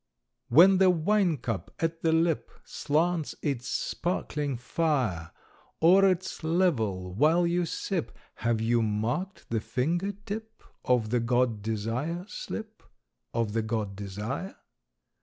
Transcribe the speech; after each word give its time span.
_When 0.49 0.79
the 0.79 0.89
wine 0.89 1.37
cup 1.37 1.69
at 1.77 2.01
the 2.01 2.11
lip 2.11 2.49
Slants 2.65 3.35
its 3.43 3.67
sparkling 3.67 4.57
fire, 4.57 5.29
O'er 5.79 6.09
its 6.09 6.43
level, 6.43 7.13
while 7.13 7.45
you 7.45 7.67
sip, 7.67 8.17
Have 8.37 8.59
you 8.61 8.81
marked 8.81 9.51
the 9.51 9.59
finger 9.61 10.13
tip 10.25 10.63
Of 10.83 11.11
the 11.11 11.19
god 11.19 11.61
DESIRE 11.61 12.25
slip, 12.27 12.81
Of 13.31 13.53
the 13.53 13.61
god 13.61 13.95
DESIRE? 13.95 14.55